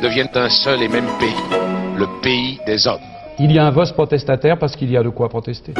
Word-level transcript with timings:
deviennent 0.00 0.30
un 0.34 0.48
seul 0.48 0.82
et 0.82 0.88
même 0.88 1.06
pays, 1.18 1.58
le 1.96 2.06
pays 2.22 2.58
des 2.66 2.86
hommes. 2.86 3.00
Il 3.38 3.52
y 3.52 3.58
a 3.58 3.66
un 3.66 3.70
vote 3.70 3.92
protestataire 3.92 4.58
parce 4.58 4.76
qu'il 4.76 4.90
y 4.90 4.96
a 4.96 5.02
de 5.02 5.08
quoi 5.08 5.28
protester. 5.28 5.74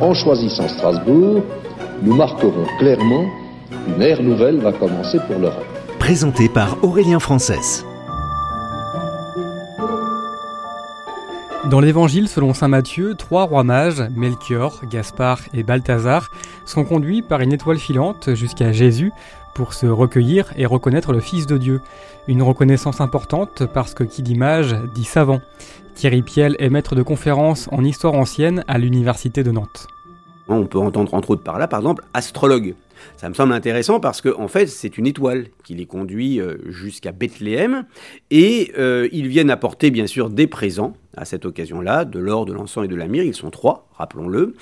En 0.00 0.14
choisissant 0.14 0.68
Strasbourg, 0.68 1.42
nous 2.02 2.14
marquerons 2.14 2.66
clairement 2.78 3.26
qu'une 3.70 4.02
ère 4.02 4.22
nouvelle 4.22 4.58
va 4.58 4.72
commencer 4.72 5.18
pour 5.26 5.38
l'Europe. 5.38 5.64
Présenté 5.98 6.48
par 6.48 6.82
Aurélien 6.84 7.18
Frances. 7.18 7.84
Dans 11.70 11.80
l'évangile 11.80 12.28
selon 12.28 12.54
saint 12.54 12.68
Matthieu, 12.68 13.14
trois 13.16 13.44
rois 13.44 13.64
mages, 13.64 14.04
Melchior, 14.14 14.82
Gaspard 14.88 15.40
et 15.52 15.64
Balthazar, 15.64 16.30
sont 16.64 16.84
conduits 16.84 17.22
par 17.22 17.40
une 17.40 17.52
étoile 17.52 17.78
filante 17.78 18.34
jusqu'à 18.34 18.70
Jésus 18.70 19.12
pour 19.56 19.72
se 19.72 19.86
recueillir 19.86 20.52
et 20.58 20.66
reconnaître 20.66 21.14
le 21.14 21.20
Fils 21.20 21.46
de 21.46 21.56
Dieu. 21.56 21.80
Une 22.28 22.42
reconnaissance 22.42 23.00
importante 23.00 23.62
parce 23.72 23.94
que 23.94 24.04
qui 24.04 24.22
dit 24.22 24.34
mage 24.34 24.76
dit 24.94 25.04
savant. 25.04 25.40
Thierry 25.94 26.20
Piel 26.20 26.56
est 26.58 26.68
maître 26.68 26.94
de 26.94 27.02
conférence 27.02 27.66
en 27.72 27.82
histoire 27.82 28.12
ancienne 28.12 28.64
à 28.68 28.76
l'université 28.76 29.42
de 29.42 29.50
Nantes. 29.50 29.86
On 30.46 30.66
peut 30.66 30.78
entendre 30.78 31.14
entre 31.14 31.30
autres 31.30 31.42
par 31.42 31.58
là, 31.58 31.68
par 31.68 31.80
exemple, 31.80 32.04
astrologue. 32.12 32.74
Ça 33.16 33.30
me 33.30 33.34
semble 33.34 33.54
intéressant 33.54 33.98
parce 33.98 34.20
qu'en 34.20 34.42
en 34.42 34.48
fait, 34.48 34.66
c'est 34.66 34.98
une 34.98 35.06
étoile 35.06 35.46
qui 35.64 35.74
les 35.74 35.86
conduit 35.86 36.38
euh, 36.38 36.56
jusqu'à 36.66 37.12
Bethléem 37.12 37.86
et 38.30 38.72
euh, 38.76 39.08
ils 39.10 39.26
viennent 39.26 39.50
apporter 39.50 39.90
bien 39.90 40.06
sûr 40.06 40.28
des 40.28 40.46
présents 40.46 40.92
à 41.16 41.24
cette 41.24 41.46
occasion-là, 41.46 42.04
de 42.04 42.18
l'or, 42.18 42.44
de 42.44 42.52
l'encens 42.52 42.84
et 42.84 42.88
de 42.88 42.94
la 42.94 43.08
myrrhe. 43.08 43.24
Ils 43.24 43.34
sont 43.34 43.50
trois, 43.50 43.88
rappelons-le. 43.94 44.54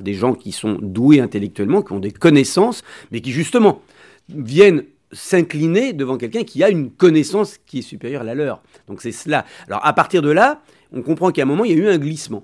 Des 0.00 0.14
gens 0.14 0.32
qui 0.32 0.52
sont 0.52 0.78
doués 0.80 1.20
intellectuellement, 1.20 1.82
qui 1.82 1.92
ont 1.92 2.00
des 2.00 2.12
connaissances, 2.12 2.82
mais 3.12 3.20
qui 3.20 3.30
justement 3.30 3.82
viennent 4.28 4.84
s'incliner 5.12 5.92
devant 5.92 6.18
quelqu'un 6.18 6.44
qui 6.44 6.62
a 6.62 6.68
une 6.68 6.90
connaissance 6.90 7.58
qui 7.66 7.78
est 7.78 7.82
supérieure 7.82 8.22
à 8.22 8.24
la 8.24 8.34
leur. 8.34 8.62
Donc 8.86 9.00
c'est 9.00 9.12
cela. 9.12 9.44
Alors 9.66 9.84
à 9.84 9.92
partir 9.92 10.22
de 10.22 10.30
là, 10.30 10.60
on 10.92 11.02
comprend 11.02 11.30
qu'à 11.30 11.42
un 11.42 11.46
moment, 11.46 11.64
il 11.64 11.72
y 11.72 11.74
a 11.74 11.78
eu 11.78 11.88
un 11.88 11.98
glissement. 11.98 12.42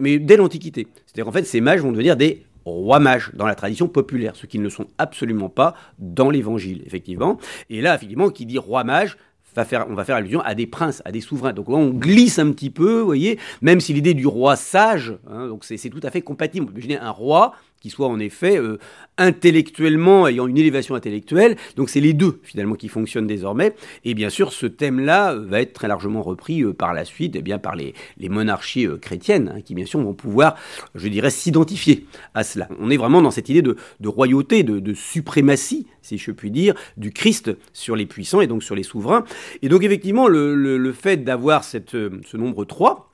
Mais 0.00 0.18
dès 0.18 0.36
l'Antiquité. 0.36 0.88
C'est-à-dire 1.06 1.24
qu'en 1.26 1.32
fait, 1.32 1.44
ces 1.44 1.60
mages 1.60 1.80
vont 1.80 1.92
devenir 1.92 2.16
des 2.16 2.44
rois 2.64 2.98
mages 2.98 3.30
dans 3.34 3.46
la 3.46 3.54
tradition 3.54 3.88
populaire, 3.88 4.36
ce 4.36 4.46
qui 4.46 4.58
ne 4.58 4.68
sont 4.68 4.86
absolument 4.98 5.48
pas 5.48 5.74
dans 5.98 6.30
l'Évangile, 6.30 6.82
effectivement. 6.84 7.38
Et 7.70 7.80
là, 7.80 7.94
effectivement, 7.94 8.28
qui 8.30 8.44
dit 8.44 8.58
roi 8.58 8.84
mage, 8.84 9.16
on 9.56 9.94
va 9.94 10.04
faire 10.04 10.16
allusion 10.16 10.40
à 10.42 10.54
des 10.54 10.66
princes, 10.66 11.02
à 11.04 11.10
des 11.10 11.20
souverains. 11.20 11.52
Donc 11.52 11.68
on 11.68 11.88
glisse 11.88 12.38
un 12.38 12.52
petit 12.52 12.70
peu, 12.70 13.00
vous 13.00 13.06
voyez, 13.06 13.38
même 13.60 13.80
si 13.80 13.92
l'idée 13.92 14.14
du 14.14 14.26
roi 14.26 14.54
sage, 14.54 15.14
hein, 15.28 15.48
donc 15.48 15.64
c'est 15.64 15.76
tout 15.88 16.00
à 16.02 16.10
fait 16.10 16.22
compatible. 16.22 16.64
On 16.64 16.68
peut 16.68 16.74
imaginer 16.74 16.98
un 16.98 17.10
roi 17.10 17.54
qui 17.80 17.90
soit 17.90 18.08
en 18.08 18.18
effet 18.18 18.58
euh, 18.58 18.78
intellectuellement, 19.16 20.26
ayant 20.26 20.46
une 20.46 20.58
élévation 20.58 20.94
intellectuelle. 20.94 21.56
Donc 21.76 21.90
c'est 21.90 22.00
les 22.00 22.12
deux 22.12 22.40
finalement 22.42 22.74
qui 22.74 22.88
fonctionnent 22.88 23.26
désormais. 23.26 23.74
Et 24.04 24.14
bien 24.14 24.30
sûr, 24.30 24.52
ce 24.52 24.66
thème-là 24.66 25.32
euh, 25.32 25.46
va 25.46 25.60
être 25.60 25.72
très 25.72 25.88
largement 25.88 26.22
repris 26.22 26.62
euh, 26.62 26.72
par 26.72 26.92
la 26.92 27.04
suite 27.04 27.36
eh 27.36 27.42
bien, 27.42 27.58
par 27.58 27.76
les, 27.76 27.94
les 28.18 28.28
monarchies 28.28 28.86
chrétiennes, 29.00 29.52
hein, 29.54 29.60
qui 29.60 29.74
bien 29.74 29.86
sûr 29.86 30.00
vont 30.00 30.14
pouvoir, 30.14 30.56
je 30.94 31.08
dirais, 31.08 31.30
s'identifier 31.30 32.06
à 32.34 32.44
cela. 32.44 32.68
On 32.80 32.90
est 32.90 32.96
vraiment 32.96 33.22
dans 33.22 33.30
cette 33.30 33.48
idée 33.48 33.62
de, 33.62 33.76
de 34.00 34.08
royauté, 34.08 34.62
de, 34.62 34.78
de, 34.80 34.94
suprématie, 34.94 35.86
si 36.02 36.18
je 36.18 36.30
puis 36.32 36.50
dire, 36.50 36.74
du 36.96 37.12
Christ 37.12 37.50
sur 37.72 37.96
les 37.96 38.06
puissants 38.06 38.40
et 38.40 38.46
donc 38.46 38.62
sur 38.62 38.74
les 38.74 38.82
souverains. 38.82 39.24
Et 39.62 39.68
donc 39.68 39.84
effectivement, 39.84 40.26
le, 40.26 40.54
le, 40.54 40.78
le 40.78 40.92
fait 40.92 41.18
d'avoir 41.18 41.64
ce 41.64 42.36
nombre 42.36 42.64
3, 42.64 43.07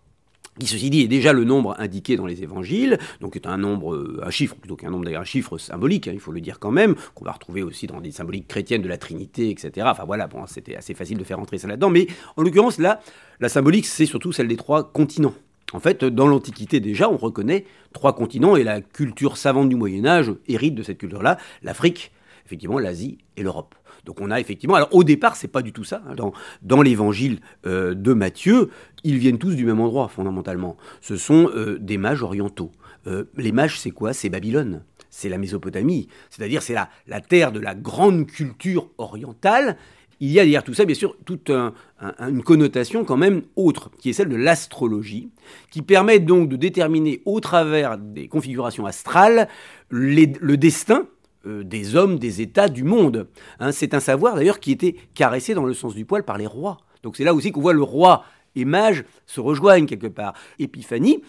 qui 0.59 0.67
ceci 0.67 0.91
dit 0.91 1.03
est 1.03 1.09
déjà 1.09 1.33
le 1.33 1.45
nombre 1.45 1.75
indiqué 1.79 2.17
dans 2.17 2.27
les 2.27 2.43
évangiles, 2.43 2.99
donc 3.21 3.37
est 3.37 3.47
un 3.47 3.57
nombre, 3.57 3.95
euh, 3.95 4.21
un 4.25 4.31
chiffre 4.31 4.55
plutôt 4.55 4.77
qu'un 4.77 4.91
nombre 4.91 5.05
d'ailleurs, 5.05 5.23
un 5.23 5.25
chiffre 5.25 5.59
symbolique, 5.59 6.09
hein, 6.09 6.13
il 6.15 6.21
faut 6.21 6.33
le 6.33 6.41
dire 6.41 6.59
quand 6.59 6.71
même, 6.71 6.95
qu'on 7.15 7.25
va 7.25 7.33
retrouver 7.33 7.63
aussi 7.63 7.87
dans 7.87 8.01
des 8.01 8.13
symboliques 8.13 8.47
chrétiennes 8.47 8.83
de 8.83 8.89
la 8.89 8.99
Trinité, 8.99 9.51
etc. 9.51 9.87
Enfin 9.91 10.05
voilà, 10.05 10.27
bon, 10.27 10.47
c'était 10.47 10.77
assez 10.77 10.95
facile 10.95 11.19
de 11.19 11.25
faire 11.25 11.41
entrer 11.41 11.59
ça 11.59 11.69
là-dedans, 11.69 11.91
mais 11.91 12.07
en 12.37 12.43
l'occurrence 12.43 12.79
là, 12.79 13.01
la 13.41 13.49
symbolique 13.49 13.87
c'est 13.87 14.07
surtout 14.07 14.33
celle 14.33 14.49
des 14.49 14.57
trois 14.57 14.93
continents. 14.93 15.35
En 15.73 15.81
fait, 15.81 16.05
dans 16.05 16.29
l'Antiquité 16.29 16.79
déjà, 16.79 17.11
on 17.11 17.17
reconnaît 17.17 17.65
trois 17.93 18.15
continents 18.15 18.55
et 18.55 18.63
la 18.63 18.81
culture 18.81 19.37
savante 19.37 19.69
du 19.69 19.75
Moyen 19.75 20.07
Âge 20.07 20.33
hérite 20.47 20.77
de 20.77 20.85
cette 20.85 20.99
culture-là, 20.99 21.37
l'Afrique, 21.63 22.13
effectivement 22.47 22.79
l'Asie 22.79 23.19
et 23.37 23.43
l'Europe. 23.43 23.75
Donc 24.05 24.21
on 24.21 24.31
a 24.31 24.41
effectivement, 24.41 24.75
alors 24.75 24.95
au 24.95 25.05
départ 25.05 25.37
c'est 25.37 25.49
pas 25.49 25.63
du 25.63 25.73
tout 25.73 25.85
ça. 25.85 26.03
Hein. 26.09 26.15
Dans, 26.63 26.83
l'évangile 26.83 27.41
euh, 27.67 27.95
de 27.95 28.13
Matthieu, 28.13 28.71
ils 29.03 29.19
viennent 29.19 29.39
tous 29.39 29.55
du 29.55 29.65
même 29.65 29.81
endroit 29.81 30.09
fondamentalement. 30.09 30.77
Ce 31.01 31.17
sont 31.17 31.51
euh, 31.55 31.79
des 31.79 31.99
mages 31.99 32.23
orientaux. 32.23 32.73
Euh, 33.07 33.25
les 33.37 33.53
mages 33.53 33.79
c'est 33.79 33.91
quoi? 33.91 34.13
C'est 34.13 34.29
Babylone. 34.29 34.83
C'est 35.11 35.29
la 35.29 35.39
Mésopotamie. 35.39 36.09
C'est-à-dire 36.31 36.63
c'est 36.63 36.75
la, 36.75 36.89
la 37.07 37.21
terre 37.21 37.53
de 37.53 37.61
la 37.61 37.75
grande 37.75 38.27
culture 38.27 38.91
orientale. 38.99 39.77
Il 40.21 40.31
y 40.31 40.39
a 40.39 40.43
derrière 40.43 40.65
tout 40.65 40.75
ça, 40.75 40.85
bien 40.85 40.95
sûr, 40.95 41.17
toute 41.25 41.51
une 41.51 42.43
connotation 42.43 43.05
quand 43.05 43.17
même 43.17 43.43
autre, 43.57 43.91
qui 43.99 44.11
est 44.11 44.13
celle 44.13 44.29
de 44.29 44.37
l'astrologie, 44.37 45.29
qui 45.71 45.83
permet 45.83 46.21
donc 46.21 46.49
de 46.49 46.57
déterminer 46.57 47.21
au 47.25 47.41
travers 47.41 47.99
des 47.99 48.29
configurations 48.29 48.87
astrales 48.87 49.49
le 49.91 50.57
destin 50.57 51.09
des 51.47 51.97
hommes, 51.97 52.19
des 52.19 52.41
États, 52.41 52.69
du 52.69 52.85
monde. 52.85 53.27
Hein, 53.61 53.73
c'est 53.73 53.95
un 53.95 54.01
savoir 54.01 54.37
d'ailleurs 54.37 54.61
qui 54.61 54.73
était 54.73 54.97
caressé 55.15 55.55
dans 55.55 55.65
le 55.65 55.75
sens 55.75 55.95
du 55.95 56.05
poil 56.05 56.25
par 56.25 56.39
les 56.39 56.47
rois. 56.47 56.79
Donc 57.03 57.17
c'est 57.17 57.25
là 57.25 57.35
aussi 57.35 57.53
qu'on 57.53 57.61
voit 57.61 57.73
le 57.73 57.83
roi 57.83 58.25
et 58.57 58.65
mage 58.65 59.05
se 59.27 59.41
rejoignent 59.41 59.87
quelque 59.87 60.07
part. 60.07 60.35
Épiphanie, 60.59 61.23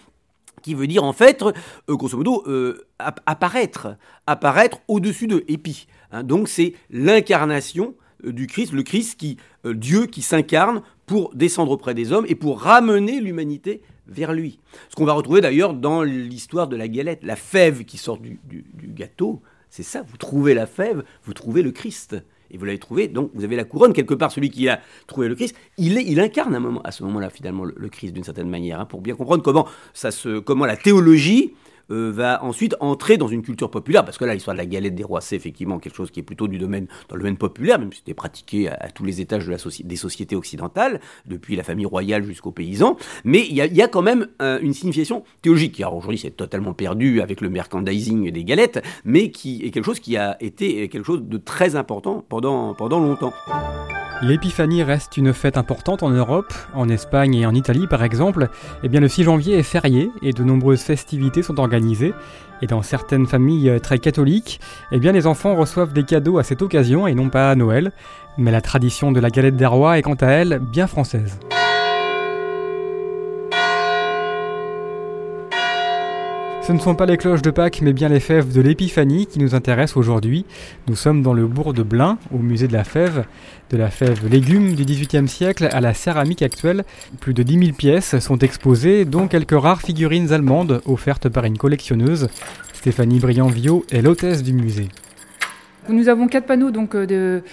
qui 0.61 0.73
veut 0.73 0.87
dire 0.87 1.03
en 1.03 1.13
fait, 1.13 1.43
euh, 1.43 1.95
grosso 1.95 2.17
modo, 2.17 2.43
euh, 2.47 2.85
apparaître, 2.97 3.97
apparaître 4.25 4.79
au-dessus 4.87 5.27
de 5.27 5.43
épi. 5.47 5.87
Hein. 6.11 6.23
donc 6.23 6.47
c'est 6.47 6.73
l'incarnation 6.89 7.93
du 8.23 8.47
Christ, 8.47 8.71
le 8.71 8.83
Christ 8.83 9.19
qui, 9.19 9.37
Dieu 9.65 10.05
qui 10.05 10.21
s'incarne 10.21 10.81
pour 11.05 11.35
descendre 11.35 11.71
auprès 11.71 11.93
des 11.93 12.11
hommes 12.11 12.25
et 12.27 12.35
pour 12.35 12.61
ramener 12.61 13.19
l'humanité 13.19 13.81
vers 14.07 14.33
lui. 14.33 14.59
Ce 14.89 14.95
qu'on 14.95 15.05
va 15.05 15.13
retrouver 15.13 15.41
d'ailleurs 15.41 15.73
dans 15.73 16.01
l'histoire 16.01 16.67
de 16.67 16.75
la 16.75 16.87
galette, 16.87 17.23
la 17.23 17.35
fève 17.35 17.83
qui 17.83 17.97
sort 17.97 18.17
du 18.17 18.39
gâteau, 18.95 19.41
c'est 19.75 19.83
ça, 19.83 20.03
vous 20.07 20.15
trouvez 20.15 20.53
la 20.53 20.67
fève, 20.67 21.03
vous 21.25 21.33
trouvez 21.33 21.61
le 21.61 21.71
Christ. 21.71 22.15
Et 22.49 22.57
vous 22.57 22.63
l'avez 22.63 22.79
trouvé, 22.79 23.09
donc 23.09 23.31
vous 23.33 23.43
avez 23.43 23.57
la 23.57 23.65
couronne. 23.65 23.91
Quelque 23.91 24.13
part, 24.13 24.31
celui 24.31 24.49
qui 24.49 24.69
a 24.69 24.79
trouvé 25.05 25.27
le 25.27 25.35
Christ, 25.35 25.53
il, 25.77 25.97
est, 25.97 26.05
il 26.05 26.21
incarne 26.21 26.79
à, 26.85 26.91
ce 26.91 27.03
moment-là, 27.03 27.29
finalement, 27.29 27.65
le, 27.65 27.89
Christ, 27.89 28.13
d'une 28.13 28.23
certaine 28.23 28.47
manière, 28.47 28.79
hein, 28.79 28.85
pour 28.85 29.01
bien 29.01 29.15
comprendre 29.15 29.43
comment, 29.43 29.67
ça 29.93 30.11
se, 30.11 30.39
comment 30.39 30.65
la 30.65 30.77
théologie 30.77 31.55
euh, 31.91 32.11
va 32.11 32.43
ensuite 32.43 32.75
entrer 32.79 33.17
dans 33.17 33.27
une 33.27 33.41
culture 33.41 33.69
populaire, 33.69 34.05
parce 34.05 34.17
que 34.17 34.25
là, 34.25 34.33
l'histoire 34.33 34.55
de 34.55 34.59
la 34.59 34.65
galette 34.65 34.95
des 34.95 35.03
rois, 35.03 35.21
c'est 35.21 35.35
effectivement 35.35 35.79
quelque 35.79 35.95
chose 35.95 36.11
qui 36.11 36.19
est 36.19 36.23
plutôt 36.23 36.47
du 36.47 36.57
domaine, 36.57 36.87
dans 37.09 37.15
le 37.15 37.21
domaine 37.21 37.37
populaire, 37.37 37.79
même 37.79 37.91
si 37.91 37.99
c'était 37.99 38.13
pratiqué 38.13 38.69
à, 38.69 38.89
tous 38.89 39.03
les 39.03 39.21
étages 39.21 39.45
de 39.45 39.51
la 39.51 39.57
des 39.83 39.95
sociétés 39.95 40.35
occidentales, 40.35 40.99
depuis 41.25 41.55
la 41.55 41.63
famille 41.63 41.85
royale 41.85 42.23
jusqu'aux 42.23 42.51
paysans, 42.51 42.97
mais 43.23 43.45
il 43.47 43.53
y, 43.53 43.75
y 43.75 43.81
a, 43.81 43.87
quand 43.87 44.01
même 44.01 44.27
euh, 44.41 44.59
une 44.61 44.73
signification 44.73 45.23
théologique, 45.41 45.79
alors 45.81 45.95
aujourd'hui 45.95 46.17
c'est 46.17 46.31
totalement 46.31 46.73
perdu 46.73 47.21
avec 47.21 47.41
le 47.41 47.49
merchandising 47.49 48.31
des 48.31 48.43
galettes, 48.43 48.83
mais 49.03 49.31
qui 49.31 49.63
est 49.65 49.71
quelque 49.71 49.85
chose 49.85 49.99
qui 49.99 50.17
a 50.17 50.37
été 50.39 50.87
quelque 50.89 51.05
chose 51.05 51.23
de 51.23 51.37
très 51.37 51.75
important 51.75 52.25
pendant, 52.27 52.73
pendant 52.73 52.99
longtemps. 52.99 53.33
L'épiphanie 54.21 54.81
reste 54.81 55.17
une 55.17 55.33
fête 55.33 55.57
importante 55.57 56.01
en 56.01 56.09
Europe, 56.09 56.53
en 56.73 56.87
Espagne 56.87 57.35
et 57.35 57.45
en 57.45 57.53
Italie 57.53 57.85
par 57.85 58.01
exemple. 58.01 58.47
Eh 58.81 58.87
bien 58.87 59.01
le 59.01 59.09
6 59.09 59.23
janvier 59.23 59.57
est 59.57 59.63
férié 59.63 60.09
et 60.21 60.31
de 60.31 60.43
nombreuses 60.43 60.81
festivités 60.81 61.43
sont 61.43 61.59
organisées. 61.59 61.74
Et 62.61 62.67
dans 62.67 62.81
certaines 62.81 63.27
familles 63.27 63.79
très 63.81 63.99
catholiques, 63.99 64.59
eh 64.91 64.99
bien 64.99 65.11
les 65.11 65.27
enfants 65.27 65.55
reçoivent 65.55 65.93
des 65.93 66.03
cadeaux 66.03 66.37
à 66.37 66.43
cette 66.43 66.61
occasion 66.61 67.07
et 67.07 67.13
non 67.13 67.29
pas 67.29 67.51
à 67.51 67.55
Noël. 67.55 67.91
Mais 68.37 68.51
la 68.51 68.61
tradition 68.61 69.11
de 69.11 69.19
la 69.19 69.29
galette 69.29 69.57
des 69.57 69.65
rois 69.65 69.97
est 69.97 70.01
quant 70.01 70.15
à 70.15 70.27
elle 70.27 70.59
bien 70.59 70.87
française. 70.87 71.39
Ce 76.65 76.73
ne 76.73 76.79
sont 76.79 76.95
pas 76.95 77.05
les 77.05 77.17
cloches 77.17 77.43
de 77.43 77.51
Pâques, 77.51 77.81
mais 77.83 77.93
bien 77.93 78.09
les 78.09 78.19
fèves 78.19 78.51
de 78.51 78.59
l'Épiphanie 78.59 79.27
qui 79.27 79.37
nous 79.37 79.53
intéressent 79.53 79.97
aujourd'hui. 79.97 80.45
Nous 80.87 80.95
sommes 80.95 81.21
dans 81.21 81.33
le 81.33 81.45
bourg 81.45 81.75
de 81.75 81.83
Blain, 81.83 82.17
au 82.33 82.39
musée 82.39 82.67
de 82.67 82.73
la 82.73 82.83
fève. 82.83 83.25
De 83.69 83.77
la 83.77 83.91
fève 83.91 84.27
légumes 84.27 84.73
du 84.73 84.83
XVIIIe 84.83 85.27
siècle 85.27 85.69
à 85.71 85.79
la 85.79 85.93
céramique 85.93 86.41
actuelle, 86.41 86.83
plus 87.19 87.35
de 87.35 87.43
10 87.43 87.59
000 87.59 87.77
pièces 87.77 88.17
sont 88.17 88.39
exposées, 88.39 89.05
dont 89.05 89.27
quelques 89.27 89.59
rares 89.59 89.81
figurines 89.83 90.33
allemandes 90.33 90.81
offertes 90.87 91.29
par 91.29 91.45
une 91.45 91.59
collectionneuse. 91.59 92.29
Stéphanie 92.73 93.19
Briand-Viau 93.19 93.85
est 93.91 94.01
l'hôtesse 94.01 94.41
du 94.41 94.53
musée. 94.53 94.89
Nous 95.87 96.09
avons 96.09 96.27
quatre 96.27 96.47
panneaux 96.47 96.71
donc, 96.71 96.95
euh, 96.95 97.05
de 97.05 97.43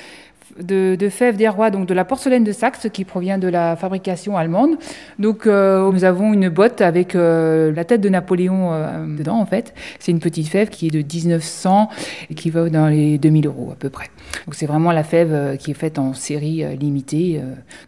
de, 0.60 1.08
fèves 1.08 1.36
des 1.36 1.48
rois, 1.48 1.70
donc 1.70 1.86
de 1.86 1.94
la 1.94 2.04
porcelaine 2.04 2.44
de 2.44 2.52
Saxe 2.52 2.88
qui 2.92 3.04
provient 3.04 3.38
de 3.38 3.48
la 3.48 3.76
fabrication 3.76 4.36
allemande. 4.36 4.76
Donc 5.18 5.46
euh, 5.46 5.90
nous 5.90 6.04
avons 6.04 6.32
une 6.32 6.48
botte 6.48 6.80
avec 6.80 7.14
euh, 7.14 7.72
la 7.72 7.84
tête 7.84 8.00
de 8.00 8.08
Napoléon 8.08 8.72
euh, 8.72 9.06
dedans 9.06 9.38
en 9.38 9.46
fait. 9.46 9.74
C'est 9.98 10.12
une 10.12 10.20
petite 10.20 10.48
fève 10.48 10.68
qui 10.68 10.88
est 10.88 10.90
de 10.90 10.98
1900 10.98 11.88
et 12.30 12.34
qui 12.34 12.50
va 12.50 12.68
dans 12.68 12.88
les 12.88 13.18
2000 13.18 13.46
euros 13.46 13.70
à 13.72 13.76
peu 13.76 13.90
près. 13.90 14.06
Donc 14.46 14.54
c'est 14.54 14.66
vraiment 14.66 14.92
la 14.92 15.04
fève 15.04 15.56
qui 15.58 15.70
est 15.70 15.74
faite 15.74 15.98
en 15.98 16.14
série 16.14 16.64
limitée. 16.76 17.40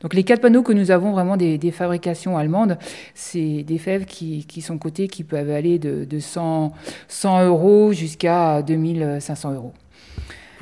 Donc 0.02 0.14
les 0.14 0.24
quatre 0.24 0.40
panneaux 0.40 0.62
que 0.62 0.72
nous 0.72 0.90
avons 0.90 1.12
vraiment 1.12 1.36
des, 1.36 1.58
fabrications 1.72 2.36
allemandes, 2.38 2.78
c'est 3.14 3.62
des 3.62 3.78
fèves 3.78 4.04
qui, 4.04 4.44
sont 4.60 4.78
cotées 4.78 5.08
qui 5.08 5.24
peuvent 5.24 5.50
aller 5.50 5.78
de, 5.78 6.04
de 6.04 6.18
100, 6.18 6.72
100 7.08 7.46
euros 7.46 7.92
jusqu'à 7.92 8.62
2500 8.62 9.54
euros. 9.54 9.72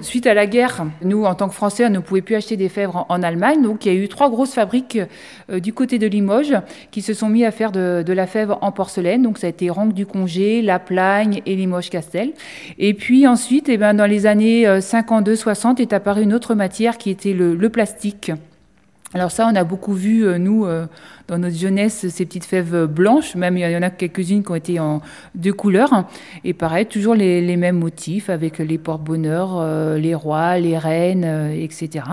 Suite 0.00 0.26
à 0.26 0.34
la 0.34 0.46
guerre, 0.46 0.86
nous, 1.02 1.24
en 1.24 1.34
tant 1.34 1.48
que 1.48 1.54
Français, 1.54 1.86
on 1.86 1.90
ne 1.90 1.98
pouvait 1.98 2.22
plus 2.22 2.34
acheter 2.34 2.56
des 2.56 2.68
fèves 2.68 2.90
en, 2.94 3.22
Allemagne. 3.22 3.62
Donc, 3.62 3.84
il 3.84 3.92
y 3.92 3.96
a 3.96 3.98
eu 3.98 4.08
trois 4.08 4.30
grosses 4.30 4.54
fabriques 4.54 4.98
euh, 5.50 5.60
du 5.60 5.72
côté 5.72 5.98
de 5.98 6.06
Limoges 6.06 6.56
qui 6.90 7.02
se 7.02 7.12
sont 7.14 7.28
mis 7.28 7.44
à 7.44 7.50
faire 7.50 7.72
de, 7.72 8.04
la 8.12 8.26
fève 8.26 8.56
en 8.62 8.72
porcelaine. 8.72 9.22
Donc, 9.22 9.38
ça 9.38 9.46
a 9.46 9.50
été 9.50 9.70
Ranque 9.70 9.92
du 9.92 10.06
Congé, 10.06 10.62
La 10.62 10.78
Plagne 10.78 11.42
et 11.46 11.54
Limoges-Castel. 11.56 12.32
Et 12.78 12.94
puis 12.94 13.26
ensuite, 13.26 13.68
eh 13.68 13.76
ben, 13.76 13.94
dans 13.94 14.06
les 14.06 14.26
années 14.26 14.66
euh, 14.66 14.80
52-60, 14.80 15.80
est 15.80 15.92
apparue 15.92 16.22
une 16.22 16.34
autre 16.34 16.54
matière 16.54 16.96
qui 16.96 17.10
était 17.10 17.34
le 17.34 17.68
plastique. 17.68 18.32
Alors 19.14 19.30
ça, 19.30 19.46
on 19.50 19.54
a 19.54 19.64
beaucoup 19.64 19.92
vu, 19.92 20.24
euh, 20.24 20.38
nous, 20.38 20.64
euh, 20.64 20.86
dans 21.28 21.38
notre 21.38 21.56
jeunesse, 21.56 22.08
ces 22.08 22.24
petites 22.24 22.44
fèves 22.44 22.86
blanches. 22.86 23.34
Même, 23.34 23.56
il 23.56 23.70
y 23.70 23.76
en 23.76 23.82
a 23.82 23.90
quelques-unes 23.90 24.42
qui 24.42 24.50
ont 24.50 24.54
été 24.54 24.80
en 24.80 25.00
deux 25.34 25.52
couleurs. 25.52 26.06
Et 26.44 26.54
pareil, 26.54 26.86
toujours 26.86 27.14
les, 27.14 27.56
mêmes 27.56 27.78
motifs 27.78 28.30
avec 28.30 28.58
les 28.58 28.78
porte-bonheur, 28.78 29.58
euh, 29.58 29.98
les 29.98 30.14
rois, 30.14 30.58
les 30.58 30.78
reines, 30.78 31.24
euh, 31.24 31.52
etc. 31.52 32.04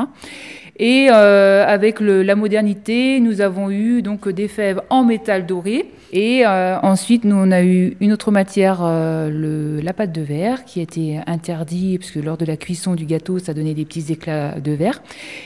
Et 0.81 1.09
euh, 1.11 1.65
avec 1.67 1.99
le- 1.99 2.23
la 2.23 2.35
modernité, 2.35 3.19
nous 3.19 3.41
avons 3.41 3.69
eu 3.69 4.01
donc 4.01 4.29
des 4.29 4.47
fèves 4.47 4.81
en 4.89 5.03
métal 5.03 5.45
doré. 5.45 5.91
Et 6.13 6.43
euh, 6.47 6.79
ensuite, 6.81 7.25
nous, 7.25 7.35
on 7.35 7.51
a 7.51 7.61
eu 7.61 7.97
une 7.99 8.13
autre 8.13 8.31
matière, 8.31 8.79
euh, 8.81 9.29
le, 9.29 9.81
la 9.81 9.91
pâte 9.93 10.11
de 10.13 10.21
verre, 10.21 10.63
qui 10.63 10.79
a 10.79 10.83
été 10.83 11.19
interdit, 11.27 11.97
parce 11.99 12.11
que 12.11 12.19
lors 12.19 12.37
de 12.37 12.45
la 12.45 12.55
cuisson 12.55 12.95
du 12.95 13.05
gâteau, 13.05 13.39
ça 13.39 13.53
donnait 13.53 13.73
des 13.73 13.83
petits 13.85 14.05
éclats 14.11 14.59
de 14.59 14.71
verre. 14.71 15.03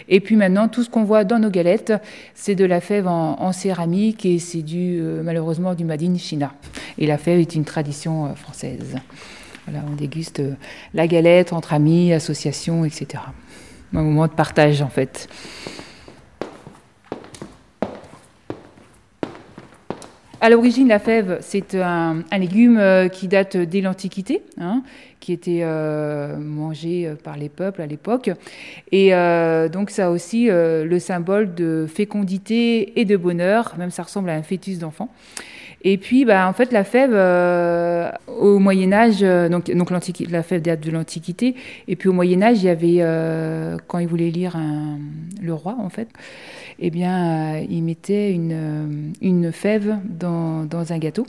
Et 0.08 0.20
puis 0.20 0.36
maintenant, 0.36 0.68
tout 0.68 0.84
ce 0.84 0.90
qu'on 0.90 1.04
voit 1.04 1.24
dans 1.24 1.40
nos 1.40 1.50
galettes, 1.50 1.94
c'est 2.36 2.56
de 2.56 2.64
la 2.66 2.80
fève 2.80 3.08
en, 3.08 3.42
en 3.42 3.52
céramique, 3.52 4.26
et 4.28 4.38
c'est 4.40 4.62
du, 4.62 5.00
euh, 5.02 5.22
malheureusement 5.24 5.74
du 5.74 5.84
Made 5.84 6.04
in 6.04 6.16
China. 6.18 6.54
Et 7.00 7.08
la 7.08 7.18
fève 7.18 7.40
est 7.40 7.56
une 7.56 7.66
tradition 7.66 8.28
euh, 8.28 8.36
française. 8.36 8.96
Voilà, 9.68 9.84
on 9.92 9.96
déguste 9.96 10.42
euh, 10.42 10.52
la 10.94 11.08
galette 11.08 11.54
entre 11.54 11.74
amis, 11.74 12.14
associations, 12.14 12.86
etc. 12.86 13.24
Un 13.95 14.01
moment 14.01 14.28
de 14.28 14.34
partage, 14.34 14.81
en 14.81 14.90
fait. 14.90 15.30
À 20.42 20.50
l'origine, 20.50 20.90
la 20.90 21.00
fève, 21.00 21.38
c'est 21.40 21.74
un, 21.75 22.24
légume 22.38 22.78
euh, 22.78 23.07
qui 23.07 23.30
date 23.30 23.56
dès 23.56 23.80
l'Antiquité, 23.80 24.42
hein, 24.60 24.84
qui 25.22 25.31
était 25.31 25.62
euh, 25.62 26.38
mangé 26.38 27.07
euh, 27.07 27.16
par 27.16 27.38
les 27.38 27.48
peuples 27.48 27.81
à 27.81 27.86
l'époque. 27.86 28.30
Et 28.92 29.12
donc, 29.72 29.90
ça 29.90 30.07
a 30.07 30.10
aussi 30.10 30.50
le 30.50 30.98
symbole 31.00 31.54
de 31.54 31.86
fécondité 31.88 33.00
et 33.00 33.06
de 33.06 33.16
bonheur, 33.16 33.75
même 33.78 33.89
ça 33.89 34.04
ressemble 34.04 34.30
à 34.31 34.34
un 34.34 34.44
fœtus 34.44 34.80
d'enfant. 34.80 35.07
Et 35.86 35.98
puis, 35.98 36.24
bah, 36.24 36.48
en 36.48 36.54
fait, 36.54 36.72
la 36.72 36.86
fève, 36.86 37.12
euh, 37.14 38.10
au 38.40 38.58
Moyen-Âge, 38.60 39.18
euh, 39.22 39.50
donc, 39.50 39.70
donc 39.70 39.92
la 39.92 40.44
fève 40.44 40.62
date 40.62 40.80
de 40.80 40.92
l'Antiquité, 40.92 41.56
et 41.90 41.96
puis 41.98 42.08
au 42.08 42.14
Moyen-Âge, 42.14 42.64
il 42.64 42.68
y 42.68 42.70
avait, 42.70 42.98
euh, 43.00 43.78
quand 43.88 44.00
il 44.00 44.08
voulait 44.08 44.30
lire 44.32 44.56
un- 44.56 44.98
le 45.42 45.54
roi, 45.54 45.76
en 45.78 45.90
fait, 45.90 46.08
eh 46.80 46.90
bien, 46.90 47.56
euh, 47.58 47.66
il 47.70 47.84
mettait 47.84 48.32
une, 48.32 48.52
euh, 48.54 48.86
une 49.22 49.52
fève 49.52 49.98
dans, 50.06 50.64
dans 50.64 50.94
un 50.94 50.98
gâteau. 51.00 51.26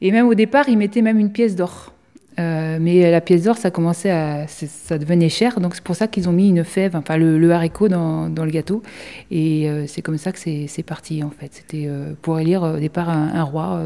Et 0.00 0.10
même 0.10 0.26
au 0.26 0.34
départ, 0.34 0.68
il 0.68 0.76
mettait 0.76 1.02
même 1.02 1.18
une 1.20 1.30
pièce 1.32 1.54
d'or. 1.56 1.93
Euh, 2.40 2.78
mais 2.80 3.10
la 3.10 3.20
pièce 3.20 3.44
d'or, 3.44 3.56
ça 3.56 3.70
commençait 3.70 4.10
à, 4.10 4.46
ça 4.48 4.98
devenait 4.98 5.28
cher, 5.28 5.60
donc 5.60 5.76
c'est 5.76 5.84
pour 5.84 5.94
ça 5.94 6.08
qu'ils 6.08 6.28
ont 6.28 6.32
mis 6.32 6.48
une 6.48 6.64
fève, 6.64 6.96
enfin 6.96 7.16
le, 7.16 7.38
le 7.38 7.52
haricot 7.52 7.88
dans, 7.88 8.28
dans 8.28 8.44
le 8.44 8.50
gâteau, 8.50 8.82
et 9.30 9.68
euh, 9.70 9.86
c'est 9.86 10.02
comme 10.02 10.18
ça 10.18 10.32
que 10.32 10.38
c'est 10.40 10.82
parti 10.84 11.22
en 11.22 11.30
fait. 11.30 11.50
C'était 11.52 11.84
euh, 11.86 12.12
pour 12.22 12.40
élire 12.40 12.62
au 12.62 12.78
départ 12.78 13.08
un, 13.08 13.28
un 13.34 13.42
roi. 13.44 13.82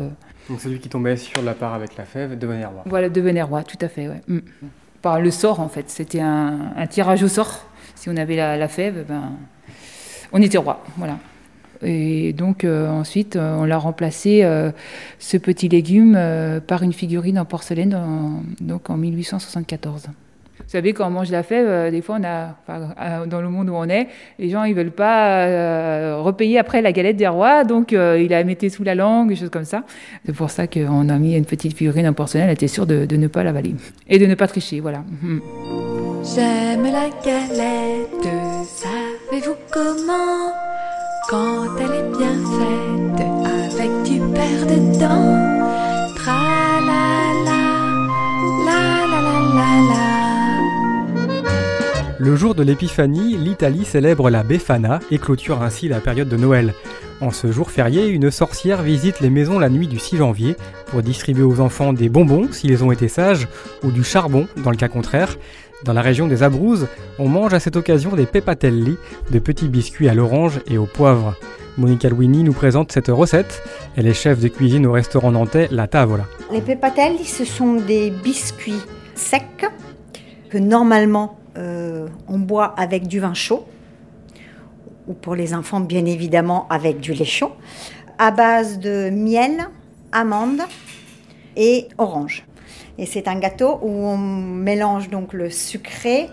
Donc 0.49 0.61
celui 0.61 0.79
qui 0.79 0.89
tombait 0.89 1.17
sur 1.19 1.43
la 1.43 1.53
part 1.53 1.75
avec 1.75 1.97
la 1.99 2.05
fève 2.05 2.39
devenait 2.39 2.65
roi. 2.65 2.85
voilà, 2.87 3.11
devenait 3.11 3.43
roi, 3.43 3.65
tout 3.65 3.77
à 3.83 3.89
fait, 3.89 4.09
ouais. 4.09 4.23
Mm. 4.29 4.39
Par 5.03 5.21
le 5.21 5.31
sort 5.31 5.61
en 5.61 5.69
fait, 5.69 5.91
c'était 5.91 6.21
un, 6.21 6.73
un 6.75 6.87
tirage 6.87 7.23
au 7.23 7.29
sort. 7.29 7.67
Si 7.95 8.09
on 8.09 8.17
avait 8.17 8.37
la, 8.37 8.57
la 8.57 8.69
fève, 8.69 9.05
ben, 9.07 9.33
on 10.33 10.41
était 10.41 10.57
roi, 10.59 10.83
voilà. 10.97 11.19
Et 11.83 12.33
donc 12.33 12.65
euh, 12.65 12.89
ensuite, 12.89 13.37
euh, 13.37 13.57
on 13.59 13.65
l'a 13.65 13.79
remplacé, 13.79 14.41
euh, 14.43 14.71
ce 15.19 15.37
petit 15.37 15.69
légume, 15.69 16.19
par 16.67 16.83
une 16.83 16.93
figurine 16.93 17.39
en 17.39 17.45
porcelaine, 17.45 17.95
en- 17.95 18.43
donc 18.61 18.91
en 18.91 18.97
1874. 18.97 20.07
Vous 20.61 20.73
savez, 20.73 20.93
quand 20.93 21.07
on 21.07 21.11
mange 21.11 21.31
la 21.31 21.43
fève, 21.45 21.91
des 21.91 22.03
fois, 22.03 22.19
on 22.21 22.25
a, 22.25 23.27
dans 23.27 23.41
le 23.41 23.49
monde 23.49 23.71
où 23.71 23.75
on 23.75 23.89
est, 23.89 24.09
les 24.39 24.51
gens 24.51 24.65
ils 24.65 24.75
veulent 24.75 24.91
pas 24.91 26.17
repayer 26.21 26.59
après 26.59 26.83
la 26.83 26.93
galette 26.93 27.17
des 27.17 27.29
rois, 27.29 27.65
donc 27.65 27.93
euh, 27.93 28.21
il 28.21 28.31
la 28.31 28.43
mettait 28.45 28.69
sous 28.69 28.83
la 28.85 28.95
langue, 28.95 29.29
des 29.31 29.37
choses 29.37 29.49
comme 29.51 29.65
ça. 29.65 29.85
C'est 30.27 30.35
pour 30.35 30.51
ça 30.51 30.67
qu'on 30.67 31.09
a 31.09 31.19
mis 31.19 31.37
une 31.37 31.45
petite 31.47 31.75
figurine 31.75 32.07
en 32.09 32.13
porcelaine, 32.13 32.47
elle 32.49 32.53
était 32.55 32.69
sûre 32.69 32.87
de, 32.87 33.07
de 33.07 33.17
ne 33.17 33.29
pas 33.29 33.45
l'avaler 33.45 33.75
et 34.09 34.19
de 34.19 34.27
ne 34.27 34.35
pas 34.35 34.47
tricher, 34.49 34.81
voilà. 34.81 35.05
Mhm. 35.23 35.41
J'aime 36.35 36.83
la 36.83 37.09
galette, 37.25 38.29
savez-vous 38.67 39.55
comment 39.73 40.53
Quand 41.29 41.77
elle 41.79 41.95
est 41.95 42.17
bien 42.17 42.39
faite, 42.59 43.27
avec 43.45 44.03
du 44.05 44.19
beurre 44.19 44.65
dedans. 44.65 45.37
Tra 46.17 46.81
la 46.81 47.35
la, 47.45 47.63
la 48.65 48.81
la 49.07 49.21
la 49.21 49.37
la 49.55 49.71
la. 49.91 50.07
Le 52.19 52.35
jour 52.35 52.55
de 52.55 52.63
l'épiphanie, 52.63 53.37
l'Italie 53.37 53.85
célèbre 53.85 54.31
la 54.31 54.43
Befana 54.43 55.01
et 55.11 55.19
clôture 55.19 55.63
ainsi 55.63 55.87
la 55.87 56.01
période 56.01 56.31
de 56.31 56.39
Noël. 56.39 56.73
En 57.21 57.31
ce 57.31 57.53
jour 57.53 57.71
férié, 57.71 58.07
une 58.07 58.31
sorcière 58.31 58.83
visite 58.83 59.21
les 59.21 59.29
maisons 59.29 59.59
la 59.59 59.69
nuit 59.69 59.89
du 59.89 59.99
6 59.99 60.17
janvier 60.17 60.57
pour 60.87 61.03
distribuer 61.03 61.43
aux 61.43 61.61
enfants 61.61 61.93
des 61.93 62.09
bonbons 62.09 62.51
s'ils 62.53 62.83
ont 62.83 62.93
été 62.93 63.09
sages 63.09 63.49
ou 63.83 63.91
du 63.91 64.03
charbon 64.03 64.49
dans 64.65 64.71
le 64.71 64.79
cas 64.79 64.89
contraire. 64.89 65.37
Dans 65.85 65.93
la 65.93 66.03
région 66.03 66.27
des 66.27 66.43
Abruzzes, 66.43 66.89
on 67.21 67.29
mange 67.29 67.55
à 67.55 67.61
cette 67.61 67.77
occasion 67.77 68.17
des 68.17 68.27
pepatelli, 68.27 68.97
de 69.31 69.39
petits 69.39 69.69
biscuits 69.69 70.09
à 70.09 70.15
l'orange 70.15 70.61
et 70.67 70.77
au 70.77 70.87
poivre. 70.87 71.37
Monica 71.77 72.09
Louini 72.09 72.43
nous 72.43 72.53
présente 72.53 72.91
cette 72.91 73.07
recette. 73.07 73.63
Elle 73.97 74.09
est 74.09 74.15
chef 74.15 74.41
de 74.41 74.49
cuisine 74.49 74.87
au 74.87 74.93
restaurant 74.93 75.31
nantais 75.31 75.69
La 75.71 75.87
Tavola. 75.87 76.25
Les 76.53 76.63
pepatelli, 76.63 77.25
ce 77.25 77.45
sont 77.45 77.75
des 77.75 78.11
biscuits 78.11 78.83
secs 79.15 79.67
que 80.51 80.59
normalement 80.59 81.39
euh, 81.57 82.09
on 82.27 82.41
boit 82.41 82.75
avec 82.77 83.07
du 83.07 83.21
vin 83.21 83.35
chaud, 83.35 83.65
ou 85.07 85.15
pour 85.15 85.37
les 85.37 85.55
enfants 85.55 85.81
bien 85.81 86.07
évidemment 86.07 86.67
avec 86.71 86.99
du 86.99 87.13
lait 87.13 87.25
chaud, 87.25 87.53
à 88.19 88.33
base 88.33 88.81
de 88.81 89.11
miel, 89.11 89.69
amandes 90.11 90.63
et 91.57 91.87
orange. 91.99 92.48
Et 92.99 93.07
c'est 93.07 93.29
un 93.29 93.39
gâteau 93.39 93.79
où 93.83 94.07
on 94.07 94.19
mélange 94.19 95.09
donc 95.09 95.33
le 95.33 95.51
sucré 95.51 96.29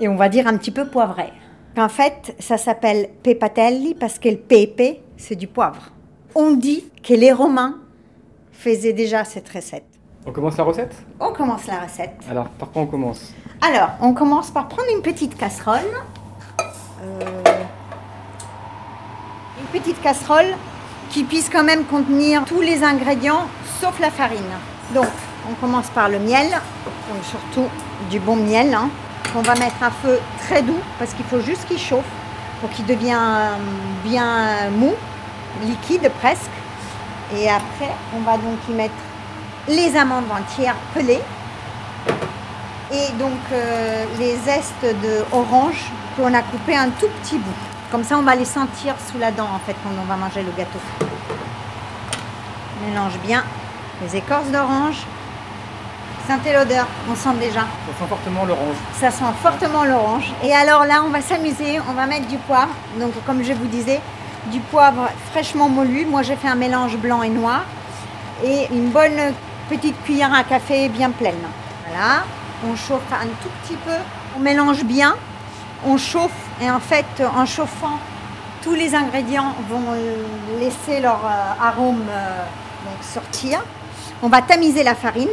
et 0.00 0.08
on 0.08 0.16
va 0.16 0.28
dire 0.28 0.46
un 0.48 0.56
petit 0.56 0.72
peu 0.72 0.88
poivré. 0.88 1.32
En 1.78 1.88
fait, 1.88 2.34
ça 2.40 2.58
s'appelle 2.58 3.10
pepatelli 3.22 3.94
parce 3.94 4.18
que 4.18 4.28
le 4.28 4.36
pepe, 4.36 5.00
c'est 5.16 5.36
du 5.36 5.46
poivre. 5.46 5.92
On 6.34 6.52
dit 6.52 6.84
que 7.02 7.14
les 7.14 7.32
Romains 7.32 7.78
faisaient 8.50 8.92
déjà 8.92 9.24
cette 9.24 9.48
recette. 9.48 9.84
On 10.26 10.32
commence 10.32 10.56
la 10.56 10.64
recette? 10.64 10.94
On 11.20 11.32
commence 11.32 11.66
la 11.66 11.80
recette. 11.80 12.16
Alors, 12.28 12.48
par 12.48 12.70
quoi 12.70 12.82
on 12.82 12.86
commence? 12.86 13.32
Alors, 13.62 13.90
on 14.00 14.12
commence 14.12 14.50
par 14.50 14.68
prendre 14.68 14.88
une 14.94 15.02
petite 15.02 15.36
casserole. 15.36 15.78
Euh, 17.02 17.20
une 19.60 19.80
petite 19.80 20.00
casserole 20.02 20.56
qui 21.08 21.24
puisse 21.24 21.48
quand 21.48 21.64
même 21.64 21.84
contenir 21.84 22.44
tous 22.44 22.60
les 22.60 22.82
ingrédients 22.82 23.46
sauf 23.80 23.98
la 24.00 24.10
farine. 24.10 24.40
Donc, 24.92 25.08
on 25.48 25.54
commence 25.54 25.88
par 25.88 26.08
le 26.08 26.18
miel, 26.18 26.46
surtout 27.22 27.66
du 28.10 28.18
bon 28.20 28.36
miel, 28.36 28.74
hein, 28.74 28.88
qu'on 29.32 29.42
va 29.42 29.54
mettre 29.54 29.82
à 29.82 29.90
feu 29.90 30.18
très 30.40 30.62
doux 30.62 30.80
parce 30.98 31.14
qu'il 31.14 31.24
faut 31.24 31.40
juste 31.40 31.66
qu'il 31.66 31.78
chauffe 31.78 32.04
pour 32.60 32.70
qu'il 32.70 32.86
devienne 32.86 33.16
euh, 33.16 33.56
bien 34.04 34.70
mou, 34.70 34.92
liquide 35.62 36.10
presque. 36.20 36.50
Et 37.36 37.48
après, 37.48 37.90
on 38.16 38.20
va 38.20 38.32
donc 38.32 38.58
y 38.68 38.72
mettre 38.72 38.94
les 39.68 39.96
amandes 39.96 40.30
entières 40.30 40.76
pelées 40.94 41.20
et 42.92 43.12
donc 43.18 43.38
euh, 43.52 44.04
les 44.18 44.36
zestes 44.36 44.82
de 44.82 45.24
orange 45.32 45.90
qu'on 46.16 46.34
a 46.34 46.42
coupé 46.42 46.76
un 46.76 46.90
tout 46.90 47.08
petit 47.22 47.38
bout. 47.38 47.50
Comme 47.90 48.04
ça, 48.04 48.18
on 48.18 48.22
va 48.22 48.34
les 48.34 48.44
sentir 48.44 48.94
sous 49.10 49.18
la 49.18 49.30
dent 49.30 49.48
en 49.54 49.58
fait 49.60 49.76
quand 49.82 49.90
on 50.00 50.04
va 50.06 50.16
manger 50.16 50.42
le 50.42 50.50
gâteau. 50.56 50.78
On 52.82 52.88
mélange 52.88 53.18
bien 53.24 53.44
les 54.02 54.16
écorces 54.16 54.48
d'orange. 54.48 55.06
Sentez 56.28 56.52
l'odeur, 56.52 56.86
on 57.10 57.14
sent 57.14 57.34
déjà. 57.40 57.60
Ça 57.60 57.98
sent 57.98 58.08
fortement 58.08 58.44
l'orange. 58.44 58.76
Ça 58.94 59.10
sent 59.10 59.24
fortement 59.42 59.84
l'orange. 59.84 60.32
Et 60.44 60.54
alors 60.54 60.84
là, 60.84 61.02
on 61.04 61.08
va 61.08 61.20
s'amuser, 61.20 61.80
on 61.88 61.92
va 61.92 62.06
mettre 62.06 62.28
du 62.28 62.36
poivre. 62.38 62.70
Donc 62.98 63.12
comme 63.26 63.42
je 63.42 63.52
vous 63.52 63.66
disais, 63.66 64.00
du 64.46 64.60
poivre 64.60 65.08
fraîchement 65.30 65.68
moulu. 65.68 66.06
Moi, 66.06 66.22
j'ai 66.22 66.36
fait 66.36 66.48
un 66.48 66.54
mélange 66.54 66.96
blanc 66.96 67.22
et 67.22 67.28
noir. 67.28 67.62
Et 68.44 68.68
une 68.70 68.90
bonne 68.90 69.34
petite 69.68 70.00
cuillère 70.04 70.32
à 70.32 70.44
café 70.44 70.88
bien 70.88 71.10
pleine. 71.10 71.42
Voilà. 71.88 72.24
On 72.68 72.76
chauffe 72.76 73.12
un 73.12 73.26
tout 73.42 73.50
petit 73.62 73.76
peu. 73.76 73.96
On 74.36 74.40
mélange 74.40 74.84
bien. 74.84 75.16
On 75.86 75.96
chauffe. 75.96 76.30
Et 76.62 76.70
en 76.70 76.80
fait, 76.80 77.22
en 77.36 77.46
chauffant, 77.46 77.98
tous 78.62 78.74
les 78.74 78.94
ingrédients 78.94 79.54
vont 79.68 79.94
laisser 80.58 81.00
leur 81.00 81.20
euh, 81.24 81.64
arôme 81.66 82.04
euh, 82.10 82.42
donc 82.84 83.02
sortir. 83.02 83.60
On 84.22 84.28
va 84.28 84.42
tamiser 84.42 84.82
la 84.82 84.94
farine. 84.94 85.30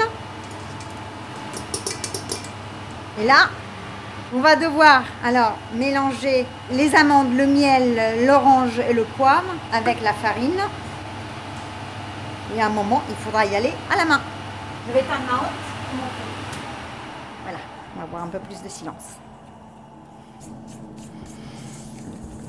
Et 3.20 3.26
là, 3.26 3.50
on 4.34 4.40
va 4.42 4.56
devoir 4.56 5.04
alors 5.24 5.58
mélanger 5.74 6.46
les 6.72 6.94
amandes, 6.96 7.34
le 7.36 7.48
miel, 7.48 8.26
l'orange 8.26 8.80
et 8.80 8.94
le 8.94 9.04
poivre 9.04 9.56
avec 9.74 10.02
la 10.02 10.14
farine. 10.14 10.62
Et 12.56 12.62
à 12.62 12.68
un 12.68 12.70
moment, 12.70 13.02
il 13.10 13.16
faudra 13.16 13.46
y 13.46 13.56
aller 13.56 13.74
à 13.92 13.98
la 13.98 14.06
main. 14.06 14.22
Je 14.88 14.94
vais 14.94 15.00
éteindre 15.00 15.24
ma 15.30 15.38
honte. 15.38 16.02
Voilà, 17.44 17.58
on 17.96 18.00
va 18.00 18.04
avoir 18.06 18.24
un 18.24 18.28
peu 18.28 18.40
plus 18.40 18.62
de 18.62 18.70
silence. 18.70 19.18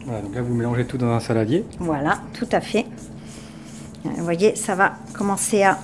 Voilà, 0.04 0.22
donc 0.22 0.34
là 0.34 0.42
vous 0.42 0.54
mélangez 0.54 0.86
tout 0.86 0.98
dans 0.98 1.12
un 1.12 1.20
saladier. 1.20 1.64
Voilà, 1.78 2.18
tout 2.38 2.48
à 2.52 2.60
fait. 2.60 2.86
Vous 4.04 4.24
voyez, 4.24 4.56
ça 4.56 4.74
va 4.74 4.92
commencer 5.12 5.62
à 5.62 5.78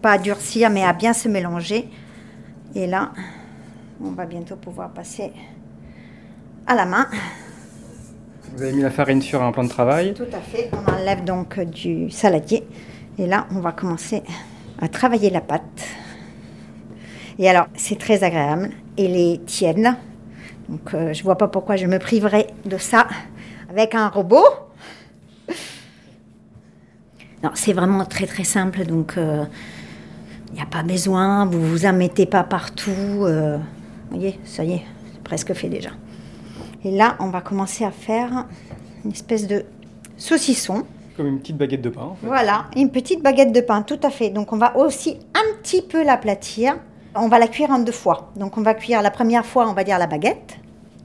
pas 0.00 0.18
durcir, 0.18 0.70
mais 0.70 0.84
à 0.84 0.92
bien 0.92 1.12
se 1.12 1.28
mélanger. 1.28 1.90
Et 2.74 2.86
là, 2.88 3.12
on 4.02 4.10
va 4.10 4.26
bientôt 4.26 4.56
pouvoir 4.56 4.90
passer 4.90 5.32
à 6.66 6.74
la 6.74 6.86
main. 6.86 7.06
Vous 8.52 8.62
avez 8.62 8.72
mis 8.72 8.82
la 8.82 8.90
farine 8.90 9.22
sur 9.22 9.42
un 9.42 9.52
plan 9.52 9.62
de 9.62 9.68
travail. 9.68 10.12
Tout 10.14 10.24
à 10.32 10.40
fait. 10.40 10.70
On 10.72 10.92
enlève 10.92 11.22
donc 11.24 11.60
du 11.60 12.10
saladier. 12.10 12.66
Et 13.18 13.26
là, 13.26 13.46
on 13.52 13.60
va 13.60 13.70
commencer 13.70 14.22
à 14.80 14.88
travailler 14.88 15.30
la 15.30 15.40
pâte. 15.40 15.86
Et 17.38 17.48
alors, 17.48 17.66
c'est 17.76 17.98
très 17.98 18.24
agréable. 18.24 18.70
Elle 18.98 19.16
est 19.16 19.44
tienne. 19.44 19.96
Donc, 20.68 20.94
euh, 20.94 21.12
je 21.12 21.20
ne 21.20 21.24
vois 21.24 21.38
pas 21.38 21.48
pourquoi 21.48 21.76
je 21.76 21.86
me 21.86 21.98
priverais 21.98 22.48
de 22.64 22.78
ça 22.78 23.06
avec 23.70 23.94
un 23.94 24.08
robot. 24.08 24.46
Non, 27.42 27.50
c'est 27.54 27.72
vraiment 27.72 28.04
très 28.04 28.26
très 28.26 28.44
simple. 28.44 28.84
Donc, 28.84 29.14
euh, 29.16 29.44
n'y 30.64 30.68
a 30.76 30.82
pas 30.82 30.82
besoin. 30.82 31.46
Vous 31.46 31.60
vous 31.60 31.86
en 31.86 31.92
mettez 31.92 32.26
pas 32.26 32.42
partout. 32.44 32.90
euh, 33.22 33.58
vous 34.10 34.16
voyez, 34.16 34.38
ça 34.44 34.64
y 34.64 34.72
est, 34.74 34.82
c'est 35.12 35.22
presque 35.22 35.52
fait 35.54 35.68
déjà. 35.68 35.90
Et 36.84 36.90
là, 36.90 37.16
on 37.20 37.28
va 37.28 37.40
commencer 37.40 37.84
à 37.84 37.90
faire 37.90 38.46
une 39.04 39.12
espèce 39.12 39.46
de 39.46 39.64
saucisson. 40.16 40.84
Comme 41.16 41.26
une 41.28 41.38
petite 41.38 41.56
baguette 41.56 41.82
de 41.82 41.90
pain. 41.90 42.02
en 42.02 42.14
fait. 42.16 42.26
Voilà, 42.26 42.66
une 42.76 42.90
petite 42.90 43.22
baguette 43.22 43.52
de 43.52 43.60
pain, 43.60 43.82
tout 43.82 44.00
à 44.02 44.10
fait. 44.10 44.30
Donc 44.30 44.52
on 44.52 44.56
va 44.56 44.76
aussi 44.76 45.18
un 45.34 45.56
petit 45.62 45.82
peu 45.82 46.04
l'aplatir. 46.04 46.76
On 47.14 47.28
va 47.28 47.38
la 47.38 47.46
cuire 47.46 47.70
en 47.70 47.78
deux 47.78 47.92
fois. 47.92 48.32
Donc 48.36 48.58
on 48.58 48.62
va 48.62 48.74
cuire 48.74 49.00
la 49.00 49.10
première 49.10 49.46
fois, 49.46 49.68
on 49.68 49.72
va 49.72 49.84
dire 49.84 49.98
la 49.98 50.06
baguette. 50.08 50.56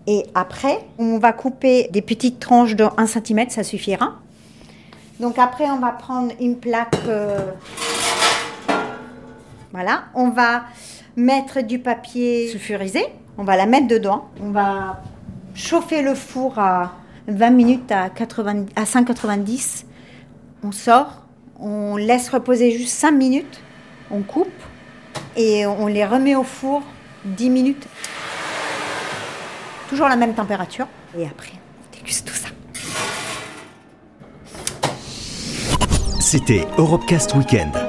Et 0.07 0.25
après, 0.33 0.79
on 0.97 1.19
va 1.19 1.33
couper 1.33 1.87
des 1.91 2.01
petites 2.01 2.39
tranches 2.39 2.75
de 2.75 2.85
1 2.97 3.05
cm, 3.05 3.49
ça 3.49 3.63
suffira. 3.63 4.15
Donc 5.19 5.37
après, 5.37 5.65
on 5.69 5.79
va 5.79 5.91
prendre 5.91 6.31
une 6.39 6.55
plaque. 6.55 6.95
euh, 7.07 7.37
Voilà, 9.71 10.05
on 10.15 10.29
va 10.29 10.63
mettre 11.15 11.61
du 11.61 11.79
papier 11.79 12.47
sulfurisé. 12.47 13.05
On 13.37 13.43
va 13.43 13.55
la 13.55 13.65
mettre 13.65 13.87
dedans. 13.87 14.29
On 14.41 14.51
va 14.51 15.01
chauffer 15.53 16.01
le 16.01 16.15
four 16.15 16.57
à 16.57 16.95
20 17.27 17.49
minutes 17.51 17.91
à, 17.91 18.09
80, 18.09 18.65
à 18.75 18.85
190. 18.85 19.85
On 20.63 20.71
sort, 20.71 21.25
on 21.59 21.97
laisse 21.97 22.29
reposer 22.29 22.71
juste 22.71 22.93
5 22.95 23.11
minutes, 23.11 23.61
on 24.11 24.21
coupe 24.21 24.47
et 25.37 25.65
on 25.65 25.87
les 25.87 26.05
remet 26.05 26.35
au 26.35 26.43
four 26.43 26.81
10 27.25 27.49
minutes. 27.49 27.87
Toujours 29.89 30.07
la 30.07 30.15
même 30.15 30.33
température. 30.33 30.87
Et 31.17 31.25
après, 31.25 31.53
on 31.53 31.97
déguste 31.97 32.27
tout 32.27 32.35
ça. 32.35 32.49
C'était 36.19 36.67
Europecast 36.77 37.33
Weekend. 37.35 37.88